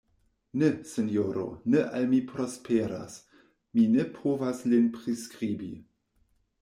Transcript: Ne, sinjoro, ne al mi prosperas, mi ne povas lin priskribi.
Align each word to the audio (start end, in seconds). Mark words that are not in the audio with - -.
Ne, 0.61 0.67
sinjoro, 0.91 1.43
ne 1.73 1.83
al 1.99 2.07
mi 2.13 2.21
prosperas, 2.31 3.19
mi 3.75 3.85
ne 3.97 4.07
povas 4.17 4.65
lin 4.73 4.89
priskribi. 4.97 5.71